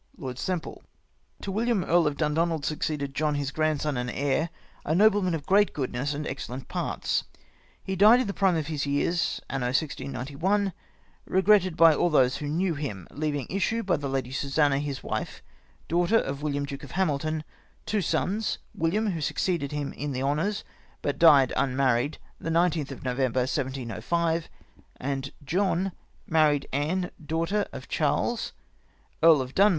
"Lord 0.17 0.39
Semple." 0.39 0.81
To 1.43 1.51
William 1.51 1.83
Earl 1.83 2.07
of 2.07 2.17
Dundonald 2.17 2.65
succeeded 2.65 3.13
John 3.13 3.35
his 3.35 3.51
Grandson 3.51 3.97
and 3.97 4.09
Heir, 4.09 4.49
a 4.83 4.95
nobleman 4.95 5.35
of 5.35 5.45
great 5.45 5.73
Goodness 5.73 6.15
and 6.15 6.25
ex 6.25 6.47
cellent 6.47 6.67
Parts; 6.67 7.25
he 7.83 7.95
dyed 7.95 8.19
in 8.21 8.25
the 8.25 8.33
prime 8.33 8.55
of 8.55 8.65
his 8.65 8.87
Years, 8.87 9.41
Anno 9.47 9.67
1691, 9.67 10.73
regrated 11.25 11.77
by 11.77 11.93
all 11.93 12.09
those 12.09 12.37
who 12.37 12.47
knew 12.47 12.73
him, 12.73 13.07
leaving 13.11 13.45
Issue 13.51 13.83
by 13.83 13.95
the 13.95 14.09
Lady 14.09 14.31
Susanna 14.31 14.79
his 14.79 15.03
Wife, 15.03 15.43
Daughter 15.87 16.17
of 16.17 16.41
William 16.41 16.65
Duke 16.65 16.81
of 16.83 16.93
Hamilton, 16.93 17.43
two 17.85 18.01
Sons, 18.01 18.57
William 18.73 19.11
who 19.11 19.21
succeeded 19.21 19.71
in 19.71 20.13
the 20.13 20.23
Honours, 20.23 20.63
but 21.03 21.19
dyed 21.19 21.53
unmarried 21.55 22.17
the 22.39 22.49
19th 22.49 22.89
of 22.89 23.03
November 23.03 23.41
1705. 23.41 24.49
And" 24.97 25.31
John 25.45 25.91
married 26.25 26.67
Anne 26.73 27.11
Daughter 27.23 27.67
of 27.71 27.87
Charles 27.87 28.53
Earl 29.21 29.33
of 29.33 29.33
Dun• 29.33 29.33
ACCOUNT 29.33 29.33
OF 29.33 29.37
THE 29.37 29.37
DUNDONALD 29.37 29.49
FAJIILY. 29.53 29.69